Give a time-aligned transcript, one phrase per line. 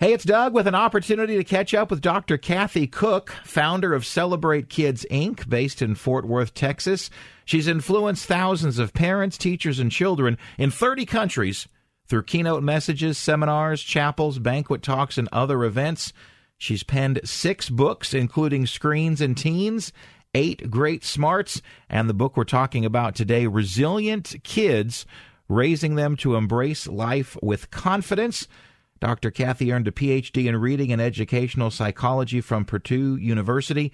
[0.00, 2.38] Hey, it's Doug with an opportunity to catch up with Dr.
[2.38, 7.10] Kathy Koch, founder of Celebrate Kids Inc., based in Fort Worth, Texas.
[7.44, 11.68] She's influenced thousands of parents, teachers, and children in 30 countries
[12.08, 16.14] through keynote messages, seminars, chapels, banquet talks, and other events.
[16.56, 19.92] She's penned six books, including Screens and Teens,
[20.34, 25.04] Eight Great Smarts, and the book we're talking about today, Resilient Kids
[25.50, 28.48] Raising Them to Embrace Life with Confidence.
[29.00, 29.30] Dr.
[29.30, 33.92] Kathy earned a PhD in reading and educational psychology from Purdue University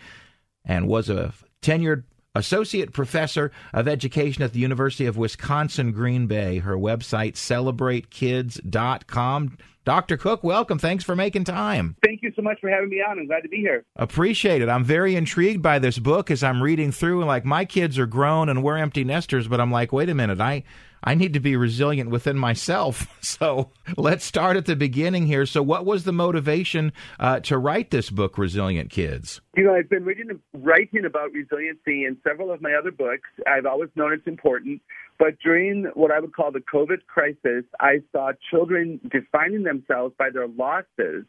[0.64, 1.32] and was a
[1.62, 2.04] tenured
[2.34, 6.58] associate professor of education at the University of Wisconsin Green Bay.
[6.58, 9.58] Her website, celebratekids.com.
[9.86, 10.16] Dr.
[10.16, 10.80] Koch, welcome.
[10.80, 11.94] Thanks for making time.
[12.04, 13.20] Thank you so much for having me on.
[13.20, 13.84] I'm glad to be here.
[13.94, 14.68] Appreciate it.
[14.68, 17.20] I'm very intrigued by this book as I'm reading through.
[17.20, 20.14] And like my kids are grown and we're empty nesters, but I'm like, wait a
[20.14, 20.64] minute, I
[21.04, 23.06] I need to be resilient within myself.
[23.26, 25.46] So let's start at the beginning here.
[25.46, 29.40] So, what was the motivation uh, to write this book, Resilient Kids?
[29.56, 33.28] You know, I've been reading, writing about resiliency in several of my other books.
[33.46, 34.80] I've always known it's important.
[35.18, 40.30] But during what I would call the COVID crisis, I saw children defining themselves by
[40.30, 41.24] their losses,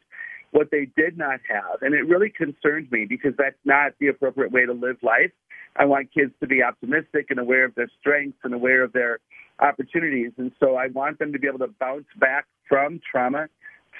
[0.50, 1.82] what they did not have.
[1.82, 5.32] And it really concerned me because that's not the appropriate way to live life.
[5.76, 9.20] I want kids to be optimistic and aware of their strengths and aware of their
[9.60, 10.32] opportunities.
[10.36, 13.48] And so I want them to be able to bounce back from trauma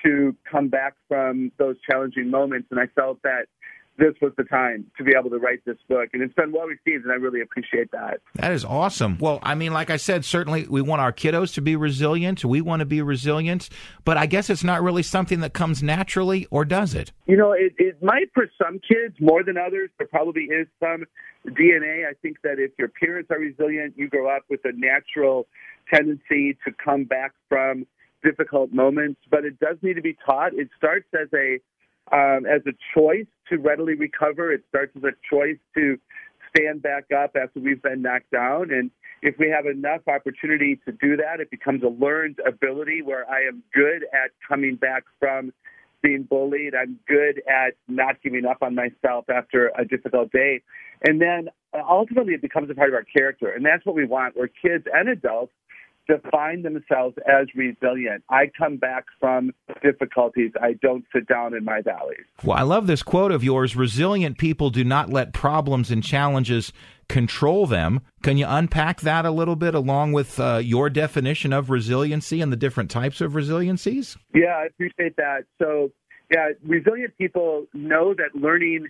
[0.05, 2.69] to come back from those challenging moments.
[2.71, 3.47] And I felt that
[3.99, 6.11] this was the time to be able to write this book.
[6.13, 8.21] And it's been well received, and I really appreciate that.
[8.37, 9.19] That is awesome.
[9.19, 12.45] Well, I mean, like I said, certainly we want our kiddos to be resilient.
[12.45, 13.69] We want to be resilient,
[14.05, 17.13] but I guess it's not really something that comes naturally, or does it?
[17.27, 19.91] You know, it, it might for some kids more than others.
[19.99, 21.05] There probably is some
[21.47, 22.09] DNA.
[22.09, 25.47] I think that if your parents are resilient, you grow up with a natural
[25.93, 27.87] tendency to come back from
[28.23, 30.55] difficult moments, but it does need to be taught.
[30.55, 31.59] It starts as a
[32.13, 34.53] um, as a choice to readily recover.
[34.53, 35.99] It starts as a choice to
[36.55, 38.71] stand back up after we've been knocked down.
[38.71, 38.91] And
[39.23, 43.43] if we have enough opportunity to do that, it becomes a learned ability where I
[43.43, 45.53] am good at coming back from
[46.03, 46.75] being bullied.
[46.75, 50.63] I'm good at not giving up on myself after a difficult day.
[51.03, 53.51] And then uh, ultimately it becomes a part of our character.
[53.51, 55.53] And that's what we want, where kids and adults
[56.09, 58.25] define themselves as resilient.
[58.31, 59.53] I come back from
[59.83, 60.53] difficulties.
[60.61, 62.25] I don't sit down in my valleys.
[62.43, 66.73] Well, I love this quote of yours resilient people do not let problems and challenges
[67.09, 68.01] control them.
[68.23, 72.51] Can you unpack that a little bit along with uh, your definition of resiliency and
[72.51, 74.17] the different types of resiliencies?
[74.35, 75.45] Yeah, I appreciate that.
[75.59, 75.91] So,
[76.31, 78.89] yeah, resilient people know that learning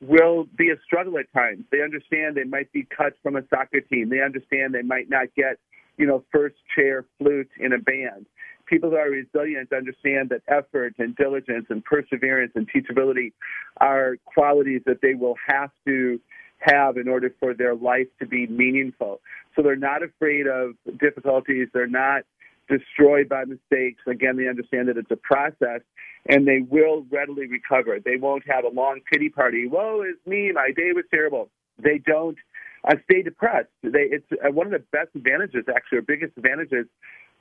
[0.00, 1.64] will be a struggle at times.
[1.70, 4.10] They understand they might be cut from a soccer team.
[4.10, 5.58] They understand they might not get
[5.96, 8.26] you know, first chair flute in a band.
[8.66, 13.32] People who are resilient understand that effort and diligence and perseverance and teachability
[13.78, 16.20] are qualities that they will have to
[16.58, 19.20] have in order for their life to be meaningful.
[19.54, 21.68] So they're not afraid of difficulties.
[21.72, 22.22] They're not
[22.68, 24.02] destroyed by mistakes.
[24.06, 25.82] Again, they understand that it's a process
[26.28, 27.98] and they will readily recover.
[28.04, 29.66] They won't have a long pity party.
[29.68, 31.48] Woe is me, my day was terrible.
[31.78, 32.36] They don't
[32.86, 33.68] uh, stay depressed.
[33.82, 36.86] They, it's uh, one of the best advantages, actually, or biggest advantages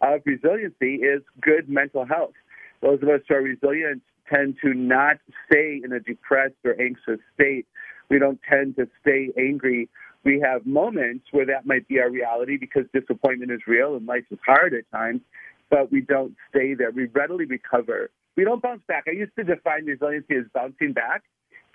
[0.02, 2.34] of resiliency is good mental health.
[2.82, 4.02] Those of us who are resilient
[4.32, 5.18] tend to not
[5.50, 7.68] stay in a depressed or anxious state.
[8.10, 9.90] We don't tend to stay angry.
[10.24, 14.26] We have moments where that might be our reality because disappointment is real and life
[14.32, 15.22] is hard at times,
[15.70, 16.92] but we don't stay there.
[16.92, 18.10] We readily recover.
[18.36, 19.06] We don't bounce back.
[19.08, 21.24] I used to define resiliency as bouncing back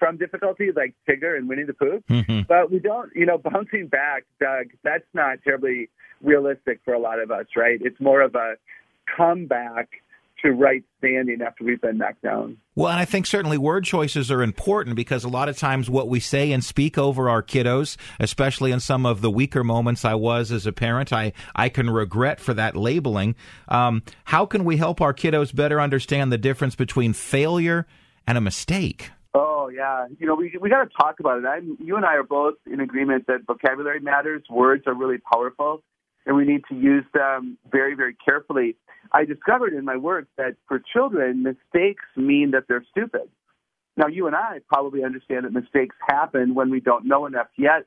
[0.01, 2.03] from difficulty like Tigger and Winnie the Pooh.
[2.11, 2.41] Mm-hmm.
[2.49, 5.91] But we don't, you know, bouncing back, Doug, that's not terribly
[6.23, 7.79] realistic for a lot of us, right?
[7.81, 8.55] It's more of a
[9.17, 9.89] comeback
[10.43, 12.57] to right standing after we've been knocked down.
[12.75, 16.09] Well, and I think certainly word choices are important because a lot of times what
[16.09, 20.15] we say and speak over our kiddos, especially in some of the weaker moments I
[20.15, 23.35] was as a parent, I, I can regret for that labeling.
[23.69, 27.87] Um, how can we help our kiddos better understand the difference between failure
[28.27, 29.11] and a mistake?
[29.35, 30.07] Oh, yeah.
[30.19, 31.47] You know, we we got to talk about it.
[31.47, 34.43] I'm, you and I are both in agreement that vocabulary matters.
[34.51, 35.83] Words are really powerful.
[36.27, 38.77] and we need to use them very, very carefully.
[39.13, 43.29] I discovered in my work that for children, mistakes mean that they're stupid.
[43.97, 47.87] Now, you and I probably understand that mistakes happen when we don't know enough yet.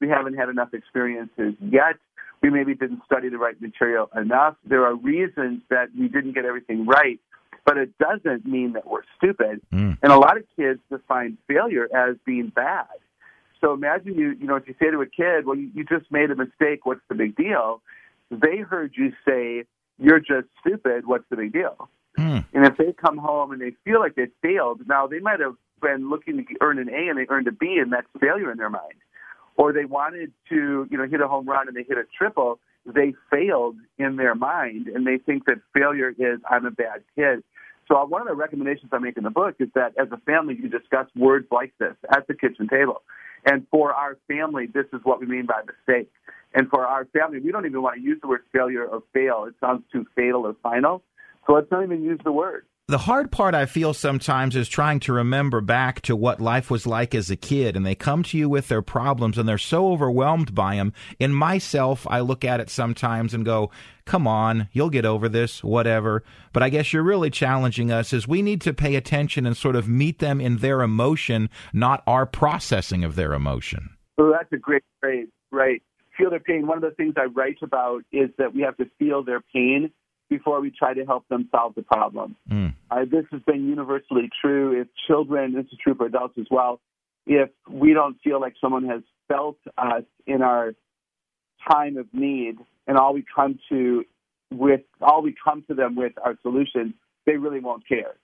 [0.00, 1.96] We haven't had enough experiences yet.
[2.42, 4.56] We maybe didn't study the right material enough.
[4.66, 7.20] There are reasons that we didn't get everything right,
[7.64, 9.60] but it doesn't mean that we're stupid.
[9.72, 9.98] Mm.
[10.02, 12.86] And a lot of kids define failure as being bad.
[13.60, 16.10] So imagine you, you know, if you say to a kid, well, you, you just
[16.12, 17.80] made a mistake, what's the big deal?
[18.30, 19.64] They heard you say,
[19.98, 21.88] you're just stupid, what's the big deal?
[22.18, 22.44] Mm.
[22.52, 25.54] And if they come home and they feel like they failed, now they might have
[25.80, 28.58] been looking to earn an A and they earned a B, and that's failure in
[28.58, 28.94] their mind.
[29.56, 32.58] Or they wanted to, you know, hit a home run and they hit a triple,
[32.86, 37.42] they failed in their mind, and they think that failure is I'm a bad kid.
[37.88, 40.18] So uh, one of the recommendations I make in the book is that as a
[40.18, 43.02] family, you discuss words like this at the kitchen table.
[43.44, 46.10] And for our family, this is what we mean by mistake.
[46.54, 49.44] And for our family, we don't even want to use the word failure or fail.
[49.46, 51.02] It sounds too fatal or final.
[51.46, 52.64] So let's not even use the word.
[52.86, 56.86] The hard part I feel sometimes is trying to remember back to what life was
[56.86, 59.90] like as a kid, and they come to you with their problems and they're so
[59.90, 60.92] overwhelmed by them.
[61.18, 63.70] In myself, I look at it sometimes and go,
[64.04, 66.24] come on, you'll get over this, whatever.
[66.52, 69.76] But I guess you're really challenging us is we need to pay attention and sort
[69.76, 73.96] of meet them in their emotion, not our processing of their emotion.
[74.18, 75.82] Well, that's a great phrase, right?
[76.18, 76.66] Feel their pain.
[76.66, 79.90] One of the things I write about is that we have to feel their pain
[80.36, 82.36] before we try to help them solve the problem.
[82.50, 82.74] Mm.
[82.90, 84.80] Uh, this has been universally true.
[84.80, 86.80] If children, this is true for adults as well,
[87.26, 90.74] if we don't feel like someone has felt us in our
[91.70, 94.04] time of need and all we come to
[94.50, 96.92] with all we come to them with our solutions,
[97.26, 98.14] they really won't care.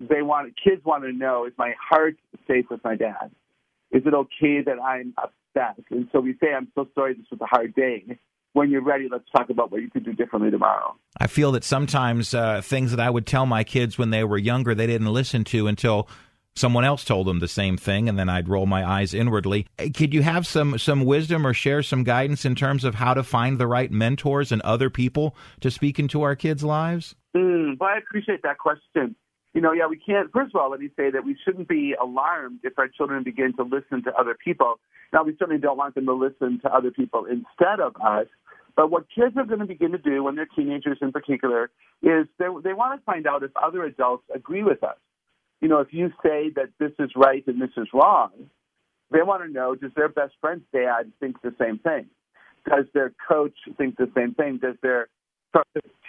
[0.00, 2.16] They want kids want to know is my heart
[2.46, 3.30] safe with my dad?
[3.90, 5.84] Is it okay that I'm upset?
[5.90, 8.18] And so we say, I'm so sorry this was a hard day
[8.54, 10.96] when you're ready, let's talk about what you could do differently tomorrow.
[11.18, 14.38] I feel that sometimes uh, things that I would tell my kids when they were
[14.38, 16.08] younger, they didn't listen to until
[16.56, 19.66] someone else told them the same thing, and then I'd roll my eyes inwardly.
[19.94, 23.22] Could you have some some wisdom or share some guidance in terms of how to
[23.22, 27.16] find the right mentors and other people to speak into our kids' lives?
[27.36, 29.16] Mm, well, I appreciate that question.
[29.54, 30.32] You know, yeah, we can't.
[30.32, 33.54] First of all, let me say that we shouldn't be alarmed if our children begin
[33.56, 34.80] to listen to other people.
[35.12, 38.26] Now, we certainly don't want them to listen to other people instead of us.
[38.76, 41.70] But what kids are going to begin to do when they're teenagers in particular
[42.02, 44.96] is they, they want to find out if other adults agree with us.
[45.60, 48.32] You know, if you say that this is right and this is wrong,
[49.12, 52.06] they want to know does their best friend's dad think the same thing?
[52.68, 54.58] Does their coach think the same thing?
[54.60, 55.06] Does their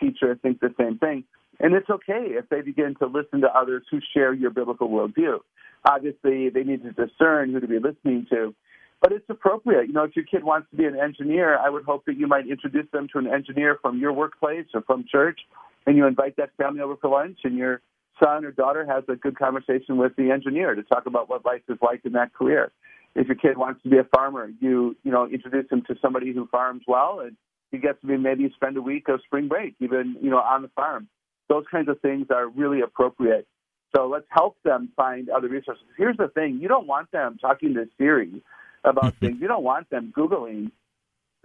[0.01, 1.25] teacher think the same thing?
[1.60, 5.40] And it's okay if they begin to listen to others who share your biblical worldview.
[5.88, 8.54] Obviously, they need to discern who to be listening to
[9.06, 9.88] but it's appropriate.
[9.88, 12.25] You know, if your kid wants to be an engineer, I would hope that you
[12.25, 15.42] might introduce them to an engineer from your workplace or from church,
[15.86, 17.81] and you invite that family over for lunch, and your
[18.19, 21.62] son or daughter has a good conversation with the engineer to talk about what life
[21.69, 22.72] is like in that career.
[23.13, 26.34] If your kid wants to be a farmer, you you know introduce him to somebody
[26.34, 27.38] who farms well, and
[27.72, 30.63] he gets to be maybe spend a week of spring break, even you know on
[30.63, 31.08] the farm.
[31.50, 33.47] Those kinds of things are really appropriate.
[33.95, 35.83] So let's help them find other resources.
[35.97, 38.42] Here's the thing: you don't want them talking to Siri
[38.83, 39.38] about things.
[39.39, 40.71] You don't want them Googling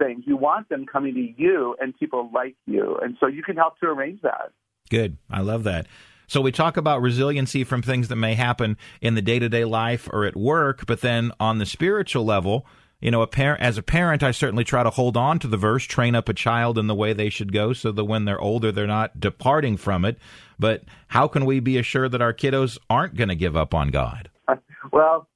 [0.01, 0.23] things.
[0.25, 2.97] You want them coming to you and people like you.
[3.01, 4.51] And so you can help to arrange that.
[4.89, 5.17] Good.
[5.29, 5.87] I love that.
[6.27, 9.65] So we talk about resiliency from things that may happen in the day to day
[9.65, 12.65] life or at work, but then on the spiritual level,
[13.01, 15.57] you know, a parent, as a parent, I certainly try to hold on to the
[15.57, 18.39] verse, train up a child in the way they should go so that when they're
[18.39, 20.17] older, they're not departing from it.
[20.59, 23.89] But how can we be assured that our kiddos aren't going to give up on
[23.89, 24.29] God?
[24.91, 25.29] Well,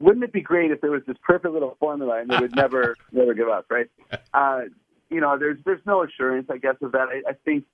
[0.00, 2.94] wouldn't it be great if there was this perfect little formula and they would never
[3.12, 3.86] never give up, right?
[4.34, 4.62] Uh,
[5.08, 7.08] you know, there's there's no assurance, I guess, of that.
[7.08, 7.64] I, I think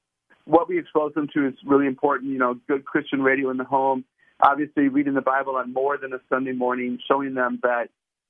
[0.44, 2.30] what we expose them to is really important.
[2.30, 4.04] You know, good Christian radio in the home,
[4.40, 7.88] obviously reading the Bible on more than a Sunday morning, showing them that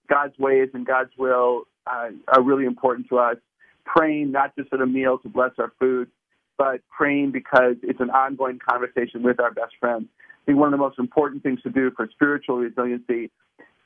[0.08, 3.36] God's ways and God's will uh, are really important to us.
[3.84, 6.10] Praying not just at a meal to bless our food,
[6.58, 10.08] but praying because it's an ongoing conversation with our best friend.
[10.20, 13.30] I think one of the most important things to do for spiritual resiliency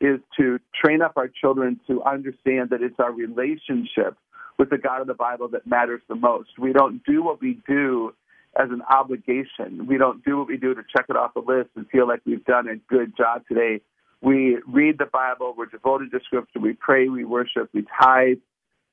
[0.01, 4.17] is to train up our children to understand that it's our relationship
[4.59, 6.59] with the God of the Bible that matters the most.
[6.59, 8.13] We don't do what we do
[8.61, 9.87] as an obligation.
[9.87, 12.21] We don't do what we do to check it off the list and feel like
[12.27, 13.81] we've done a good job today.
[14.23, 18.39] We read the Bible, we're devoted to Scripture, we pray, we worship, we tithe,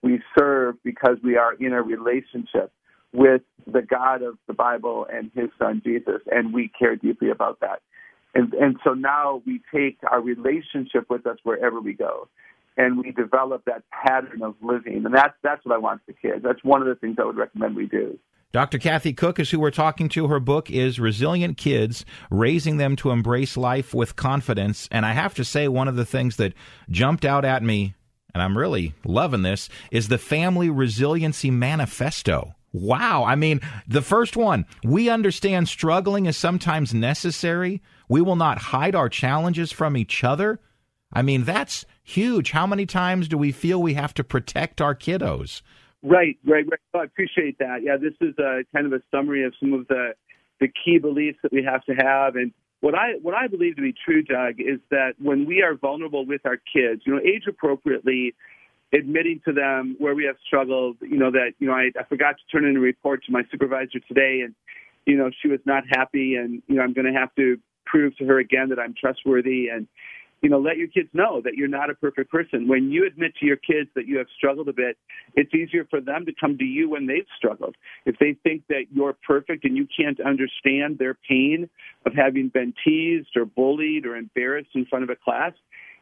[0.04, 2.72] we serve because we are in a relationship
[3.14, 7.60] with the God of the Bible and His Son Jesus, and we care deeply about
[7.62, 7.82] that.
[8.36, 12.28] And, and so now we take our relationship with us wherever we go.
[12.78, 15.06] and we develop that pattern of living.
[15.06, 16.44] And that's that's what I want for kids.
[16.44, 18.18] That's one of the things I would recommend we do.
[18.52, 18.80] Dr.
[18.80, 20.28] Kathy Koch is who we're talking to.
[20.28, 24.88] Her book is Resilient Kids Raising Them to Embrace Life with Confidence.
[24.92, 26.56] And I have to say, one of the things that
[26.90, 27.94] jumped out at me,
[28.34, 32.56] and I'm really loving this, is the Family Resiliency Manifesto.
[32.74, 33.24] Wow.
[33.24, 37.84] I mean, the first one, we understand struggling is sometimes necessary.
[38.08, 40.60] We will not hide our challenges from each other.
[41.14, 42.50] I mean, that's huge.
[42.50, 45.62] How many times do we feel we have to protect our kiddos?
[46.04, 46.80] Right, right, right.
[46.94, 47.82] I appreciate that.
[47.84, 50.14] Yeah, this is a kind of a summary of some of the
[50.62, 52.36] the key beliefs that we have to have.
[52.36, 55.76] And what I what I believe to be true, Doug, is that when we are
[55.76, 58.34] vulnerable with our kids, you know, age appropriately,
[58.94, 62.36] admitting to them where we have struggled, you know, that you know I, I forgot
[62.38, 64.56] to turn in a report to my supervisor today, and
[65.06, 68.16] you know she was not happy, and you know I'm going to have to prove
[68.18, 69.86] to her again that I'm trustworthy, and
[70.42, 72.68] you know, let your kids know that you're not a perfect person.
[72.68, 74.98] When you admit to your kids that you have struggled a bit,
[75.36, 77.76] it's easier for them to come to you when they've struggled.
[78.06, 81.70] If they think that you're perfect and you can't understand their pain
[82.06, 85.54] of having been teased or bullied or embarrassed in front of a class,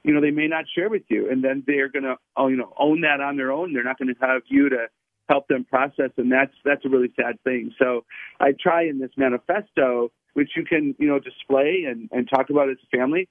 [0.04, 1.30] you know, they may not share with you.
[1.30, 3.74] And then they're going to, oh, you know, own that on their own.
[3.74, 4.88] They're not going to have you to
[5.28, 6.12] help them process.
[6.18, 7.74] And that's, that's a really sad thing.
[7.80, 8.06] So
[8.40, 12.70] I try in this manifesto, which you can, you know, display and, and talk about
[12.70, 13.28] as a family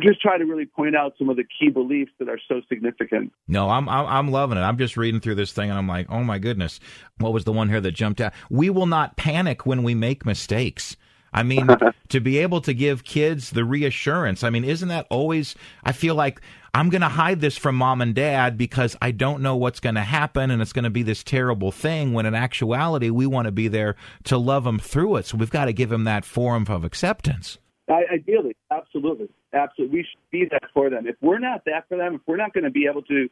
[0.00, 3.32] just try to really point out some of the key beliefs that are so significant.
[3.48, 4.62] No, I'm, I'm I'm loving it.
[4.62, 6.80] I'm just reading through this thing and I'm like, oh my goodness,
[7.18, 8.32] what was the one here that jumped out?
[8.50, 10.96] We will not panic when we make mistakes.
[11.32, 11.68] I mean,
[12.08, 14.44] to be able to give kids the reassurance.
[14.44, 15.56] I mean, isn't that always?
[15.82, 16.40] I feel like
[16.72, 19.96] I'm going to hide this from mom and dad because I don't know what's going
[19.96, 22.12] to happen and it's going to be this terrible thing.
[22.12, 25.26] When in actuality, we want to be there to love them through it.
[25.26, 27.58] So we've got to give them that form of acceptance.
[27.90, 31.06] Ideally, absolutely, absolutely, we should be that for them.
[31.06, 33.28] If we're not that for them, if we're not going to be able to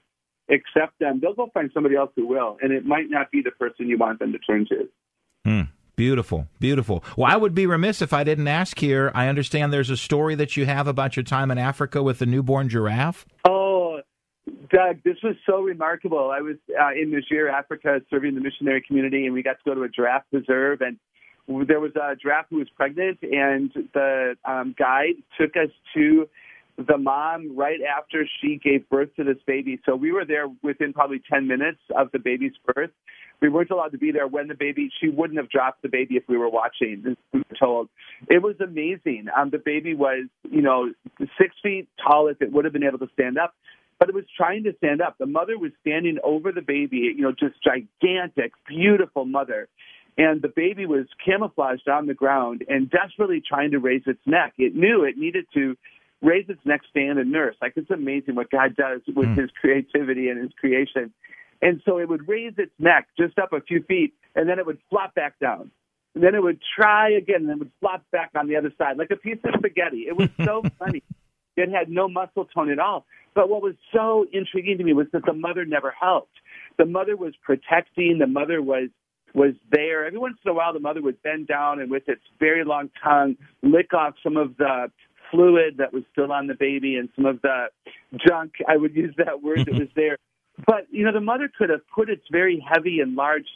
[0.51, 3.51] accept them, they'll go find somebody else who will, and it might not be the
[3.53, 4.89] person you want them to turn to.
[5.45, 5.63] Hmm.
[5.97, 7.05] Beautiful, beautiful.
[7.17, 9.13] Well, I would be remiss if I didn't ask here.
[9.15, 12.27] I understand there's a story that you have about your time in Africa with the
[12.27, 13.27] newborn giraffe.
[13.45, 14.01] Oh,
[14.71, 16.31] Doug, this was so remarkable.
[16.31, 19.75] I was uh, in Niger, Africa, serving the missionary community, and we got to go
[19.75, 20.81] to a giraffe preserve.
[20.81, 20.99] And
[21.67, 26.29] there was a giraffe who was pregnant, and the um, guide took us to
[26.79, 29.81] the mom right after she gave birth to this baby.
[29.85, 32.91] So we were there within probably 10 minutes of the baby's birth.
[33.41, 36.17] We weren't allowed to be there when the baby, she wouldn't have dropped the baby
[36.17, 37.89] if we were watching, we were told.
[38.29, 39.27] It was amazing.
[39.37, 40.93] Um, the baby was, you know,
[41.39, 43.55] six feet tall if it would have been able to stand up
[43.99, 45.17] but it was trying to stand up.
[45.19, 49.69] The mother was standing over the baby, you know, just gigantic, beautiful mother
[50.19, 54.55] and the baby was camouflaged on the ground and desperately trying to raise its neck.
[54.59, 55.77] It knew it needed to
[56.21, 57.57] raise its neck, stand, and nurse.
[57.61, 59.39] Like it's amazing what God does with mm.
[59.39, 61.13] His creativity and His creation.
[61.61, 64.67] And so it would raise its neck just up a few feet, and then it
[64.67, 65.71] would flop back down.
[66.15, 68.73] And then it would try again, and then it would flop back on the other
[68.77, 70.07] side like a piece of spaghetti.
[70.09, 71.03] It was so funny.
[71.57, 73.07] It had no muscle tone at all.
[73.35, 76.35] But what was so intriguing to me was that the mother never helped.
[76.79, 78.19] The mother was protecting.
[78.19, 78.89] The mother was
[79.35, 80.07] was there.
[80.07, 82.91] Every once in a while, the mother would bend down and with its very long
[83.03, 84.91] tongue lick off some of the
[85.31, 87.67] fluid that was still on the baby and some of the
[88.29, 88.53] junk.
[88.69, 90.19] I would use that word that was there.
[90.67, 93.47] But, you know, the mother could have put its very heavy and large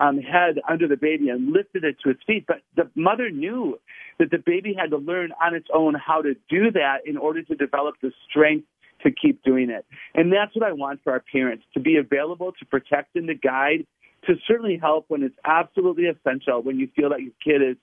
[0.00, 2.44] um, head under the baby and lifted it to its feet.
[2.46, 3.78] But the mother knew
[4.18, 7.42] that the baby had to learn on its own how to do that in order
[7.42, 8.66] to develop the strength
[9.02, 9.84] to keep doing it.
[10.14, 13.34] And that's what I want for our parents to be available to protect and to
[13.34, 13.86] guide
[14.26, 17.76] to certainly help when it's absolutely essential, when you feel that your kid is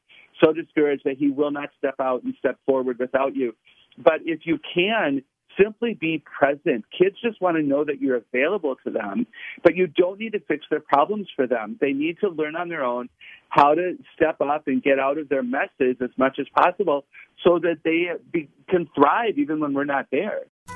[0.44, 3.56] so discouraged that he will not step out and step forward without you.
[3.98, 5.24] But if you can,
[5.60, 6.86] simply be present.
[6.98, 9.28] Kids just want to know that you're available to them,
[9.64, 11.78] but you don't need to fix their problems for them.
[11.80, 13.10] They need to learn on their own
[13.50, 17.06] how to step up and get out of their messes as much as possible
[17.44, 20.42] so that they be, can thrive even when we're not there.